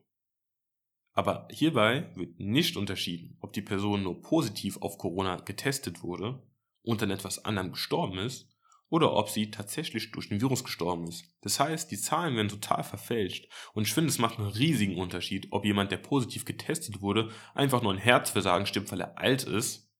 Aber 1.14 1.48
hierbei 1.50 2.12
wird 2.16 2.40
nicht 2.40 2.78
unterschieden, 2.78 3.38
ob 3.40 3.54
die 3.54 3.62
Person 3.62 4.04
nur 4.04 4.22
positiv 4.22 4.78
auf 4.82 4.98
Corona 4.98 5.38
getestet 5.38 6.04
wurde 6.04 6.44
und 6.84 7.02
an 7.02 7.10
etwas 7.10 7.44
anderem 7.46 7.72
gestorben 7.72 8.20
ist 8.20 8.48
oder 8.90 9.14
ob 9.14 9.30
sie 9.30 9.52
tatsächlich 9.52 10.12
durch 10.12 10.30
den 10.30 10.42
Virus 10.42 10.64
gestorben 10.64 11.08
ist. 11.08 11.26
Das 11.42 11.60
heißt, 11.60 11.92
die 11.92 11.98
Zahlen 11.98 12.36
werden 12.36 12.50
total 12.50 12.84
verfälscht 12.84 13.50
und 13.74 13.88
ich 13.88 13.94
finde, 13.94 14.10
es 14.10 14.20
macht 14.20 14.40
einen 14.40 14.48
riesigen 14.48 14.98
Unterschied, 14.98 15.48
ob 15.52 15.66
jemand, 15.66 15.92
der 15.92 15.98
positiv 15.98 16.46
getestet 16.46 17.02
wurde, 17.02 17.30
einfach 17.54 17.82
nur 17.82 17.94
ein 17.94 18.00
Herzversagen 18.00 18.66
stimmt, 18.66 18.92
weil 18.92 19.02
er 19.02 19.18
alt 19.18 19.44
ist 19.44 19.92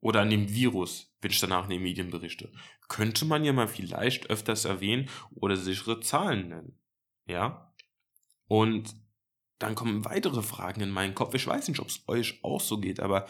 oder 0.00 0.20
an 0.20 0.30
dem 0.30 0.52
Virus, 0.52 1.14
wenn 1.20 1.30
ich 1.30 1.40
danach 1.40 1.64
in 1.64 1.70
den 1.70 1.82
Medien 1.82 2.10
berichte. 2.10 2.52
Könnte 2.88 3.24
man 3.24 3.44
ja 3.44 3.52
mal 3.52 3.68
vielleicht 3.68 4.30
öfters 4.30 4.64
erwähnen 4.64 5.08
oder 5.30 5.56
sichere 5.56 6.00
Zahlen 6.00 6.48
nennen. 6.48 6.78
Ja? 7.26 7.72
Und 8.48 8.94
dann 9.58 9.76
kommen 9.76 10.04
weitere 10.04 10.42
Fragen 10.42 10.80
in 10.80 10.90
meinen 10.90 11.14
Kopf. 11.14 11.34
Ich 11.34 11.46
weiß 11.46 11.68
nicht, 11.68 11.80
ob 11.80 11.86
es 11.86 12.02
euch 12.08 12.40
auch 12.42 12.60
so 12.60 12.80
geht, 12.80 12.98
aber 12.98 13.26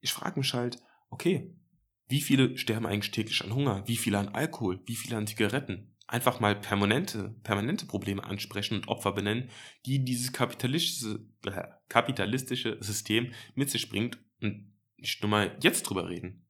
ich 0.00 0.12
frage 0.12 0.40
mich 0.40 0.54
halt, 0.54 0.82
okay, 1.10 1.54
wie 2.08 2.20
viele 2.20 2.56
sterben 2.56 2.86
eigentlich 2.86 3.10
täglich 3.10 3.42
an 3.42 3.54
Hunger? 3.54 3.82
Wie 3.86 3.96
viele 3.96 4.18
an 4.18 4.28
Alkohol? 4.28 4.80
Wie 4.86 4.96
viele 4.96 5.16
an 5.16 5.26
Zigaretten? 5.26 5.96
einfach 6.06 6.40
mal 6.40 6.54
permanente, 6.54 7.34
permanente 7.42 7.86
Probleme 7.86 8.22
ansprechen 8.22 8.74
und 8.74 8.88
Opfer 8.88 9.12
benennen, 9.12 9.50
die 9.86 10.04
dieses 10.04 10.32
kapitalistische, 10.32 11.26
kapitalistische 11.88 12.78
System 12.80 13.32
mit 13.54 13.70
sich 13.70 13.88
bringt 13.88 14.18
und 14.40 14.72
nicht 14.96 15.22
nur 15.22 15.30
mal 15.30 15.56
jetzt 15.60 15.82
drüber 15.82 16.08
reden. 16.08 16.46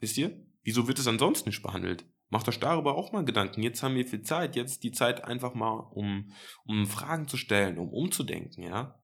Wisst 0.00 0.16
ihr? 0.16 0.44
Wieso 0.62 0.88
wird 0.88 0.98
es 0.98 1.06
ansonsten 1.06 1.50
nicht 1.50 1.62
behandelt? 1.62 2.06
Macht 2.30 2.48
euch 2.48 2.58
darüber 2.58 2.96
auch 2.96 3.12
mal 3.12 3.24
Gedanken. 3.24 3.62
Jetzt 3.62 3.82
haben 3.82 3.94
wir 3.94 4.06
viel 4.06 4.22
Zeit. 4.22 4.56
Jetzt 4.56 4.82
die 4.82 4.92
Zeit 4.92 5.24
einfach 5.24 5.54
mal, 5.54 5.78
um, 5.92 6.32
um 6.64 6.86
Fragen 6.86 7.28
zu 7.28 7.36
stellen, 7.36 7.78
um 7.78 7.90
umzudenken, 7.90 8.64
ja? 8.64 9.00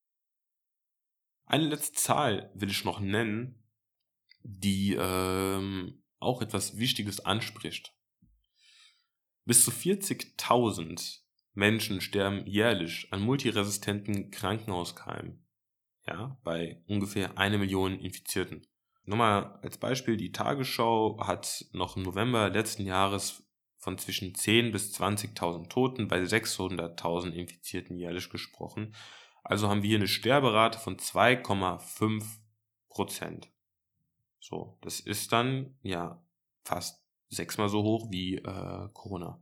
Eine 1.44 1.66
letzte 1.66 1.98
Zahl 1.98 2.50
will 2.54 2.70
ich 2.70 2.84
noch 2.84 3.00
nennen, 3.00 3.59
die 4.42 4.96
ähm, 4.98 6.02
auch 6.18 6.42
etwas 6.42 6.78
Wichtiges 6.78 7.24
anspricht. 7.24 7.94
Bis 9.44 9.64
zu 9.64 9.70
40.000 9.70 11.20
Menschen 11.54 12.00
sterben 12.00 12.46
jährlich 12.46 13.08
an 13.10 13.20
multiresistenten 13.20 14.30
Krankenhauskeimen. 14.30 15.44
Ja, 16.06 16.38
bei 16.44 16.82
ungefähr 16.86 17.36
eine 17.38 17.58
Million 17.58 17.98
Infizierten. 17.98 18.66
Nochmal 19.04 19.58
als 19.62 19.78
Beispiel, 19.78 20.16
die 20.16 20.32
Tagesschau 20.32 21.18
hat 21.26 21.66
noch 21.72 21.96
im 21.96 22.02
November 22.02 22.50
letzten 22.50 22.86
Jahres 22.86 23.42
von 23.76 23.98
zwischen 23.98 24.34
10.000 24.34 24.72
bis 24.72 24.94
20.000 24.94 25.68
Toten 25.68 26.08
bei 26.08 26.22
600.000 26.22 27.30
Infizierten 27.32 27.96
jährlich 27.96 28.28
gesprochen. 28.30 28.94
Also 29.42 29.68
haben 29.68 29.82
wir 29.82 29.88
hier 29.88 29.98
eine 29.98 30.08
Sterberate 30.08 30.78
von 30.78 30.98
2,5 30.98 32.22
Prozent. 32.88 33.48
So, 34.40 34.78
das 34.80 35.00
ist 35.00 35.32
dann 35.32 35.78
ja 35.82 36.22
fast 36.64 37.04
sechsmal 37.28 37.68
so 37.68 37.82
hoch 37.82 38.10
wie 38.10 38.36
äh, 38.36 38.88
Corona. 38.92 39.40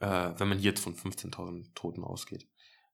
Äh, 0.00 0.32
wenn 0.36 0.48
man 0.48 0.58
jetzt 0.58 0.80
von 0.80 0.94
15.000 0.94 1.72
Toten 1.74 2.04
ausgeht. 2.04 2.46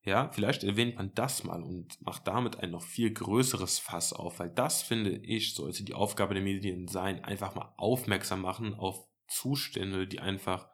Ja, 0.05 0.29
vielleicht 0.29 0.63
erwähnt 0.63 0.95
man 0.95 1.13
das 1.15 1.43
mal 1.43 1.63
und 1.63 2.01
macht 2.01 2.27
damit 2.27 2.59
ein 2.59 2.71
noch 2.71 2.83
viel 2.83 3.13
größeres 3.13 3.79
Fass 3.79 4.11
auf, 4.11 4.39
weil 4.39 4.49
das, 4.49 4.81
finde 4.81 5.11
ich, 5.11 5.55
sollte 5.55 5.83
die 5.83 5.93
Aufgabe 5.93 6.33
der 6.33 6.43
Medien 6.43 6.87
sein, 6.89 7.23
einfach 7.23 7.55
mal 7.55 7.73
aufmerksam 7.77 8.41
machen 8.41 8.73
auf 8.73 9.07
Zustände, 9.27 10.05
die 10.07 10.19
einfach 10.19 10.69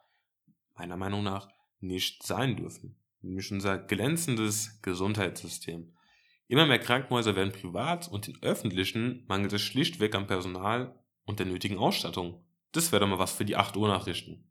meiner 0.75 0.97
Meinung 0.97 1.23
nach 1.23 1.47
nicht 1.79 2.23
sein 2.23 2.55
dürfen. 2.55 2.97
Nämlich 3.21 3.51
unser 3.51 3.77
glänzendes 3.77 4.81
Gesundheitssystem. 4.81 5.93
Immer 6.49 6.65
mehr 6.65 6.79
Krankenhäuser 6.79 7.35
werden 7.35 7.53
privat 7.53 8.07
und 8.07 8.27
in 8.27 8.41
öffentlichen 8.41 9.23
mangelt 9.27 9.53
es 9.53 9.61
schlichtweg 9.61 10.15
am 10.15 10.25
Personal 10.25 10.99
und 11.23 11.37
der 11.37 11.45
nötigen 11.45 11.77
Ausstattung. 11.77 12.43
Das 12.71 12.91
wäre 12.91 13.01
doch 13.01 13.07
mal 13.07 13.19
was 13.19 13.33
für 13.33 13.45
die 13.45 13.55
8 13.55 13.77
Uhr 13.77 13.87
Nachrichten. 13.87 14.49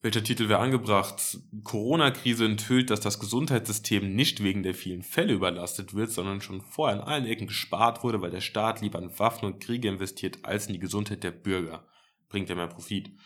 Welcher 0.00 0.24
Titel 0.24 0.48
wäre 0.48 0.58
angebracht? 0.58 1.38
Corona-Krise 1.62 2.44
enthüllt, 2.44 2.90
dass 2.90 2.98
das 2.98 3.20
Gesundheitssystem 3.20 4.16
nicht 4.16 4.42
wegen 4.42 4.64
der 4.64 4.74
vielen 4.74 5.04
Fälle 5.04 5.34
überlastet 5.34 5.94
wird, 5.94 6.10
sondern 6.10 6.40
schon 6.40 6.60
vorher 6.60 7.00
an 7.00 7.06
allen 7.06 7.26
Ecken 7.26 7.46
gespart 7.46 8.02
wurde, 8.02 8.20
weil 8.20 8.32
der 8.32 8.40
Staat 8.40 8.80
lieber 8.80 8.98
in 8.98 9.16
Waffen 9.20 9.46
und 9.46 9.62
Kriege 9.62 9.88
investiert, 9.88 10.40
als 10.44 10.66
in 10.66 10.72
die 10.72 10.80
Gesundheit 10.80 11.22
der 11.22 11.30
Bürger. 11.30 11.86
Bringt 12.28 12.48
ja 12.48 12.56
mehr 12.56 12.66
Profit. 12.66 13.16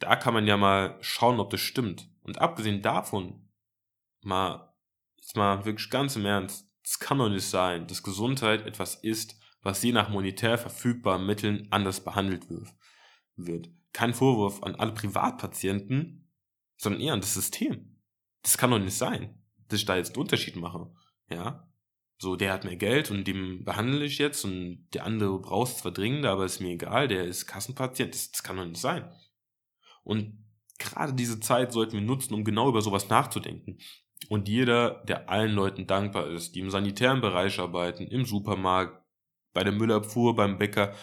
Da 0.00 0.16
kann 0.16 0.34
man 0.34 0.48
ja 0.48 0.56
mal 0.56 0.98
schauen, 1.00 1.38
ob 1.38 1.50
das 1.50 1.60
stimmt. 1.60 2.10
Und 2.22 2.40
abgesehen 2.40 2.82
davon, 2.82 3.48
mal, 4.20 4.74
jetzt 5.16 5.36
mal 5.36 5.64
wirklich 5.64 5.90
ganz 5.90 6.16
im 6.16 6.26
Ernst, 6.26 6.69
es 6.82 6.98
kann 6.98 7.18
doch 7.18 7.28
nicht 7.28 7.46
sein, 7.46 7.86
dass 7.86 8.02
Gesundheit 8.02 8.66
etwas 8.66 8.94
ist, 8.94 9.36
was 9.62 9.82
je 9.82 9.92
nach 9.92 10.08
monetär 10.08 10.58
verfügbaren 10.58 11.26
Mitteln 11.26 11.68
anders 11.70 12.02
behandelt 12.02 12.48
wird 13.36 13.70
kein 13.92 14.14
Vorwurf 14.14 14.62
an 14.62 14.74
alle 14.74 14.92
Privatpatienten, 14.92 16.30
sondern 16.76 17.00
eher 17.00 17.12
an 17.12 17.20
das 17.20 17.34
System. 17.34 18.00
Das 18.42 18.56
kann 18.56 18.70
doch 18.70 18.78
nicht 18.78 18.96
sein, 18.96 19.42
dass 19.68 19.80
ich 19.80 19.86
da 19.86 19.96
jetzt 19.96 20.14
einen 20.14 20.22
Unterschied 20.22 20.56
mache. 20.56 20.92
Ja. 21.28 21.66
So, 22.18 22.36
der 22.36 22.52
hat 22.52 22.64
mehr 22.64 22.76
Geld 22.76 23.10
und 23.10 23.26
dem 23.26 23.64
behandle 23.64 24.04
ich 24.04 24.18
jetzt 24.18 24.44
und 24.44 24.88
der 24.92 25.04
andere 25.04 25.40
braucht 25.40 25.72
es 25.72 25.78
zwar 25.78 25.92
dringender, 25.92 26.30
aber 26.30 26.44
ist 26.44 26.60
mir 26.60 26.72
egal, 26.72 27.08
der 27.08 27.24
ist 27.24 27.46
Kassenpatient. 27.46 28.14
Das, 28.14 28.30
das 28.30 28.42
kann 28.42 28.56
doch 28.56 28.66
nicht 28.66 28.80
sein. 28.80 29.10
Und 30.02 30.44
gerade 30.78 31.14
diese 31.14 31.40
Zeit 31.40 31.72
sollten 31.72 31.92
wir 31.92 32.02
nutzen, 32.02 32.34
um 32.34 32.44
genau 32.44 32.68
über 32.68 32.82
sowas 32.82 33.08
nachzudenken. 33.08 33.78
Und 34.30 34.48
jeder, 34.48 35.02
der 35.06 35.28
allen 35.28 35.50
Leuten 35.50 35.88
dankbar 35.88 36.28
ist, 36.28 36.54
die 36.54 36.60
im 36.60 36.70
sanitären 36.70 37.20
Bereich 37.20 37.58
arbeiten, 37.58 38.06
im 38.06 38.24
Supermarkt, 38.24 39.04
bei 39.52 39.64
der 39.64 39.72
Müllabfuhr, 39.72 40.36
beim 40.36 40.56
Bäcker, 40.56 40.94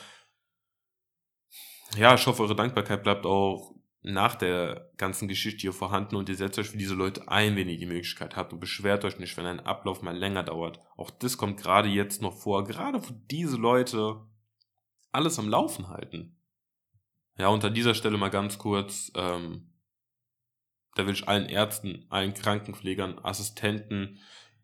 ja, 1.97 2.15
ich 2.15 2.25
hoffe, 2.25 2.43
eure 2.43 2.55
Dankbarkeit 2.55 3.03
bleibt 3.03 3.25
auch 3.25 3.75
nach 4.01 4.35
der 4.35 4.91
ganzen 4.95 5.27
Geschichte 5.27 5.59
hier 5.59 5.73
vorhanden 5.73 6.15
und 6.15 6.29
ihr 6.29 6.37
setzt 6.37 6.57
euch 6.57 6.69
für 6.69 6.77
diese 6.77 6.93
Leute 6.93 7.27
ein, 7.27 7.57
wenn 7.57 7.67
ihr 7.67 7.77
die 7.77 7.85
Möglichkeit 7.85 8.37
habt 8.37 8.53
und 8.53 8.61
beschwert 8.61 9.03
euch 9.03 9.19
nicht, 9.19 9.35
wenn 9.35 9.45
ein 9.45 9.59
Ablauf 9.59 10.01
mal 10.01 10.15
länger 10.15 10.43
dauert. 10.43 10.79
Auch 10.95 11.11
das 11.11 11.37
kommt 11.37 11.61
gerade 11.61 11.89
jetzt 11.89 12.21
noch 12.21 12.33
vor, 12.33 12.63
gerade 12.63 13.03
wo 13.03 13.13
diese 13.29 13.57
Leute 13.57 14.21
alles 15.11 15.37
am 15.37 15.49
Laufen 15.49 15.89
halten. 15.89 16.39
Ja, 17.37 17.49
unter 17.49 17.69
dieser 17.69 17.93
Stelle 17.93 18.17
mal 18.17 18.29
ganz 18.29 18.57
kurz, 18.57 19.11
ähm, 19.15 19.73
da 20.97 21.05
will 21.05 21.13
ich 21.13 21.27
allen 21.27 21.47
Ärzten, 21.47 22.05
allen 22.09 22.33
Krankenpflegern, 22.33 23.19
Assistenten, 23.23 24.19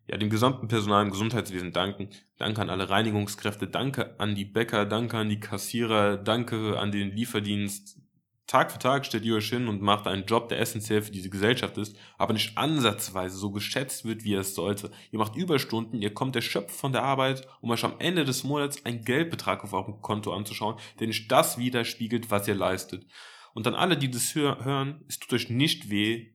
ja, 0.06 0.16
dem 0.18 0.30
gesamten 0.30 0.68
Personal 0.68 1.04
im 1.04 1.10
Gesundheitswesen 1.10 1.72
danken. 1.72 2.10
Danke 2.36 2.60
an 2.60 2.70
alle 2.70 2.90
Reinigungskräfte, 2.90 3.66
danke 3.66 4.18
an 4.18 4.34
die 4.34 4.44
Bäcker, 4.44 4.84
danke 4.84 5.16
an 5.16 5.28
die 5.28 5.40
Kassierer, 5.40 6.16
danke 6.18 6.78
an 6.78 6.92
den 6.92 7.10
Lieferdienst. 7.10 8.00
Tag 8.46 8.70
für 8.70 8.78
Tag 8.78 9.06
stellt 9.06 9.24
ihr 9.24 9.36
euch 9.36 9.48
hin 9.48 9.68
und 9.68 9.80
macht 9.80 10.06
einen 10.06 10.26
Job, 10.26 10.50
der 10.50 10.60
essentiell 10.60 11.00
für 11.00 11.12
diese 11.12 11.30
Gesellschaft 11.30 11.78
ist, 11.78 11.96
aber 12.18 12.34
nicht 12.34 12.58
ansatzweise 12.58 13.38
so 13.38 13.50
geschätzt 13.50 14.04
wird, 14.04 14.24
wie 14.24 14.34
er 14.34 14.40
es 14.40 14.54
sollte. 14.54 14.90
Ihr 15.10 15.18
macht 15.18 15.34
Überstunden, 15.34 16.02
ihr 16.02 16.12
kommt 16.12 16.36
erschöpft 16.36 16.76
von 16.76 16.92
der 16.92 17.04
Arbeit, 17.04 17.48
um 17.62 17.70
euch 17.70 17.84
am 17.84 17.94
Ende 18.00 18.26
des 18.26 18.44
Monats 18.44 18.84
einen 18.84 19.02
Geldbetrag 19.02 19.64
auf 19.64 19.72
eurem 19.72 20.02
Konto 20.02 20.34
anzuschauen, 20.34 20.76
der 21.00 21.06
nicht 21.06 21.32
das 21.32 21.56
widerspiegelt, 21.56 22.30
was 22.30 22.46
ihr 22.46 22.54
leistet. 22.54 23.06
Und 23.54 23.66
an 23.66 23.74
alle, 23.74 23.96
die 23.96 24.10
das 24.10 24.34
hören, 24.34 25.04
es 25.08 25.18
tut 25.18 25.32
euch 25.32 25.48
nicht 25.48 25.88
weh, 25.88 26.34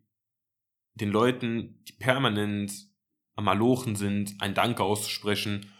den 0.96 1.10
Leuten, 1.10 1.84
die 1.88 1.94
permanent 1.94 2.90
am 3.36 3.46
Malochen 3.46 3.96
sind, 3.96 4.36
ein 4.42 4.54
Danke 4.54 4.84
auszusprechen. 4.84 5.72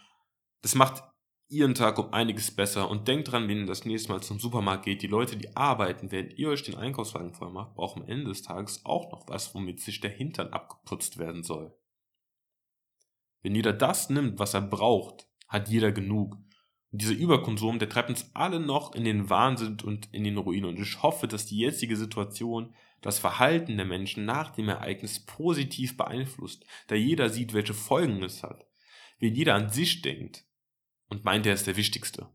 Das 0.62 0.74
macht 0.74 1.02
ihren 1.48 1.74
Tag 1.74 1.98
um 1.98 2.12
einiges 2.12 2.54
besser 2.54 2.88
und 2.88 3.08
denkt 3.08 3.32
dran, 3.32 3.48
wenn 3.48 3.60
ihr 3.60 3.66
das 3.66 3.84
nächste 3.84 4.10
Mal 4.10 4.22
zum 4.22 4.38
Supermarkt 4.38 4.84
geht, 4.84 5.02
die 5.02 5.08
Leute, 5.08 5.36
die 5.36 5.56
arbeiten, 5.56 6.12
während 6.12 6.38
ihr 6.38 6.48
euch 6.50 6.62
den 6.62 6.76
Einkaufswagen 6.76 7.34
voll 7.34 7.50
macht, 7.50 7.74
brauchen 7.74 8.02
am 8.02 8.08
Ende 8.08 8.28
des 8.28 8.42
Tages 8.42 8.84
auch 8.84 9.10
noch 9.10 9.28
was, 9.28 9.54
womit 9.54 9.80
sich 9.80 10.00
der 10.00 10.10
Hintern 10.10 10.48
abgeputzt 10.48 11.18
werden 11.18 11.42
soll. 11.42 11.76
Wenn 13.42 13.54
jeder 13.54 13.72
das 13.72 14.10
nimmt, 14.10 14.38
was 14.38 14.54
er 14.54 14.62
braucht, 14.62 15.26
hat 15.48 15.68
jeder 15.68 15.90
genug. 15.90 16.36
Dieser 16.92 17.14
Überkonsum, 17.14 17.78
der 17.78 17.88
treibt 17.88 18.10
uns 18.10 18.30
alle 18.34 18.58
noch 18.58 18.94
in 18.94 19.04
den 19.04 19.30
Wahnsinn 19.30 19.78
und 19.84 20.12
in 20.12 20.24
den 20.24 20.38
Ruin. 20.38 20.64
Und 20.64 20.78
ich 20.78 21.02
hoffe, 21.02 21.28
dass 21.28 21.46
die 21.46 21.58
jetzige 21.58 21.96
Situation 21.96 22.74
das 23.00 23.18
Verhalten 23.18 23.76
der 23.76 23.86
Menschen 23.86 24.24
nach 24.24 24.50
dem 24.50 24.68
Ereignis 24.68 25.24
positiv 25.24 25.96
beeinflusst, 25.96 26.64
da 26.88 26.94
jeder 26.96 27.30
sieht, 27.30 27.54
welche 27.54 27.74
Folgen 27.74 28.22
es 28.22 28.42
hat. 28.42 28.66
Wenn 29.18 29.34
jeder 29.34 29.54
an 29.54 29.70
sich 29.70 30.02
denkt 30.02 30.44
und 31.08 31.24
meint, 31.24 31.46
er 31.46 31.54
ist 31.54 31.66
der 31.66 31.76
Wichtigste. 31.76 32.28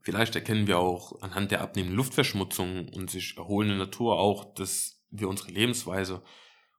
Vielleicht 0.00 0.34
erkennen 0.34 0.66
wir 0.66 0.78
auch 0.78 1.20
anhand 1.22 1.50
der 1.50 1.60
abnehmenden 1.60 1.96
Luftverschmutzung 1.96 2.88
und 2.88 3.10
sich 3.10 3.36
erholenden 3.36 3.78
Natur 3.78 4.18
auch, 4.18 4.54
dass 4.54 5.02
wir 5.10 5.28
unsere 5.28 5.50
Lebensweise 5.50 6.22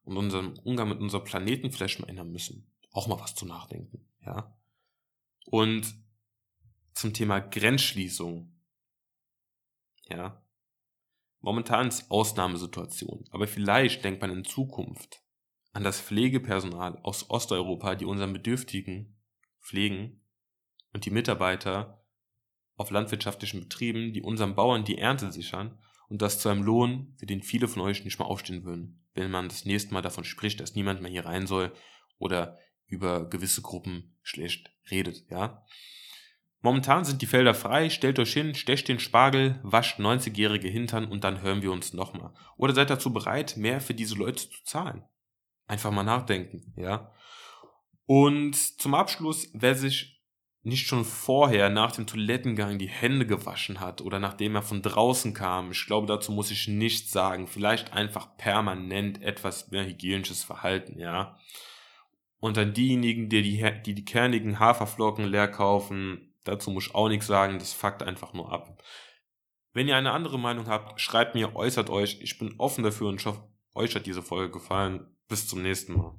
und 0.04 0.18
unseren 0.18 0.58
Umgang 0.60 0.90
mit 0.90 1.00
unserem 1.00 1.24
Planeten 1.24 1.72
vielleicht 1.72 2.00
mal 2.00 2.10
ändern 2.10 2.32
müssen. 2.32 2.72
Auch 2.92 3.08
mal 3.08 3.20
was 3.20 3.36
zu 3.36 3.46
nachdenken, 3.46 4.08
ja. 4.26 4.58
Und 5.46 5.94
zum 7.00 7.14
Thema 7.14 7.40
Grenzschließung. 7.40 8.54
Ja. 10.10 10.44
Momentan 11.40 11.88
ist 11.88 12.12
Ausnahmesituation, 12.12 13.24
aber 13.32 13.48
vielleicht 13.48 14.04
denkt 14.04 14.22
man 14.22 14.32
in 14.32 14.44
Zukunft 14.44 15.24
an 15.72 15.84
das 15.84 16.02
Pflegepersonal 16.02 16.98
aus 17.04 17.30
Osteuropa, 17.30 17.96
die 17.96 18.06
unseren 18.06 18.34
Bedürftigen 18.34 19.18
pflegen 19.62 20.26
und 20.92 21.06
die 21.06 21.12
Mitarbeiter 21.12 22.06
auf 22.76 22.92
landwirtschaftlichen 22.92 23.62
Betrieben, 23.62 24.12
die 24.12 24.22
unseren 24.22 24.56
Bauern 24.56 24.84
die 24.84 24.98
Ernte 24.98 25.32
sichern 25.32 25.80
und 26.10 26.22
das 26.22 26.40
zu 26.40 26.50
einem 26.50 26.64
Lohn, 26.64 27.16
für 27.18 27.26
den 27.26 27.44
viele 27.44 27.70
von 27.70 27.82
euch 27.82 28.04
nicht 28.04 28.20
mal 28.20 28.26
aufstehen 28.26 28.66
würden, 28.66 29.08
wenn 29.14 29.32
man 29.32 29.48
das 29.48 29.64
nächste 29.64 29.94
Mal 29.94 30.02
davon 30.02 30.26
spricht, 30.26 30.60
dass 30.60 30.76
niemand 30.76 31.02
mehr 31.02 31.12
hier 31.12 31.26
rein 31.26 31.48
soll 31.48 31.72
oder 32.18 32.58
über 32.88 33.30
gewisse 33.30 33.62
Gruppen 33.62 34.18
schlecht 34.22 34.72
redet, 34.90 35.30
ja. 35.30 35.66
Momentan 36.62 37.06
sind 37.06 37.22
die 37.22 37.26
Felder 37.26 37.54
frei, 37.54 37.90
stellt 37.90 38.20
euch 38.20 38.34
hin, 38.34 38.54
stecht 38.54 38.90
den 38.90 39.00
Spargel, 39.00 39.60
wascht 39.64 40.00
90-jährige 40.00 40.68
Hintern 40.68 41.06
und 41.06 41.24
dann 41.24 41.42
hören 41.42 41.62
wir 41.62 41.72
uns 41.72 41.94
nochmal. 41.94 42.34
Oder 42.58 42.74
seid 42.74 42.90
dazu 42.90 43.14
bereit, 43.14 43.56
mehr 43.56 43.80
für 43.80 43.94
diese 43.94 44.16
Leute 44.16 44.50
zu 44.50 44.64
zahlen. 44.66 45.04
Einfach 45.68 45.92
mal 45.92 46.04
nachdenken, 46.04 46.74
ja. 46.76 47.14
Und 48.06 48.56
zum 48.56 48.94
Abschluss, 48.94 49.50
wer 49.54 49.76
sich 49.76 50.20
nicht 50.64 50.88
schon 50.88 51.06
vorher 51.06 51.70
nach 51.70 51.94
dem 51.94 52.06
Toilettengang 52.06 52.78
die 52.80 52.90
Hände 52.90 53.26
gewaschen 53.26 53.80
hat 53.80 54.02
oder 54.02 54.20
nachdem 54.20 54.56
er 54.56 54.62
von 54.62 54.82
draußen 54.82 55.34
kam. 55.34 55.72
Ich 55.72 55.86
glaube, 55.86 56.08
dazu 56.08 56.32
muss 56.32 56.52
ich 56.52 56.68
nichts 56.68 57.12
sagen. 57.12 57.48
Vielleicht 57.48 57.94
einfach 57.94 58.36
permanent 58.38 59.22
etwas 59.22 59.72
mehr 59.72 59.86
hygienisches 59.86 60.44
Verhalten, 60.44 61.00
ja. 61.00 61.38
Und 62.40 62.58
dann 62.58 62.74
diejenigen, 62.74 63.30
die 63.30 63.42
die, 63.42 63.66
die, 63.86 63.96
die 63.96 64.06
kernigen 64.06 64.60
Haferflocken 64.60 65.26
leer 65.26 65.48
kaufen, 65.48 66.29
dazu 66.50 66.72
muss 66.72 66.88
ich 66.88 66.96
auch 66.96 67.10
nichts 67.10 67.28
sagen. 67.28 67.60
Das 67.60 67.74
fuckt 67.74 68.04
einfach 68.04 68.34
nur 68.34 68.52
ab. 68.52 68.82
Wenn 69.74 69.88
ihr 69.88 69.96
eine 69.96 70.12
andere 70.12 70.40
Meinung 70.40 70.68
habt, 70.68 71.00
schreibt 71.00 71.36
mir, 71.36 71.56
äußert 71.56 71.90
euch. 71.90 72.20
Ich 72.22 72.40
bin 72.40 72.56
offen 72.58 72.84
dafür 72.84 73.10
und 73.10 73.20
ich 73.20 73.26
hoffe, 73.26 73.48
euch 73.76 73.96
hat 73.96 74.06
diese 74.06 74.24
Folge 74.24 74.52
gefallen. 74.52 75.16
Bis 75.28 75.48
zum 75.48 75.62
nächsten 75.62 75.94
Mal. 75.94 76.16